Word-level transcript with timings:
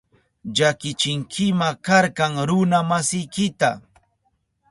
Llakichinkima 0.55 1.69
karka 1.87 2.25
runa 2.47 2.79
masiykita. 2.89 3.69